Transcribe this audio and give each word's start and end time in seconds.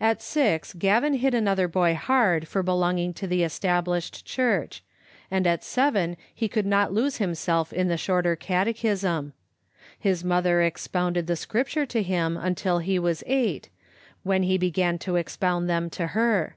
At 0.00 0.20
six 0.20 0.74
Gavin 0.76 1.14
hit 1.14 1.34
another 1.34 1.68
boy 1.68 1.94
hard 1.94 2.48
for 2.48 2.64
belonging 2.64 3.14
to 3.14 3.28
the 3.28 3.44
Established 3.44 4.24
Church, 4.24 4.82
and 5.30 5.46
at 5.46 5.62
seven 5.62 6.16
he 6.34 6.48
could 6.48 6.66
not 6.66 6.92
lose 6.92 7.18
himself 7.18 7.72
in 7.72 7.86
the 7.86 7.96
Shorter 7.96 8.34
Catechism. 8.34 9.34
His 9.96 10.24
mother 10.24 10.60
ex 10.62 10.88
pounded 10.88 11.28
the 11.28 11.36
Scriptures 11.36 11.86
to 11.90 12.02
him 12.02 12.40
till 12.56 12.80
he 12.80 12.98
was 12.98 13.22
eight, 13.28 13.68
when 14.24 14.42
he 14.42 14.58
began 14.58 14.98
to 14.98 15.14
expound 15.14 15.70
them 15.70 15.90
to 15.90 16.08
her. 16.08 16.56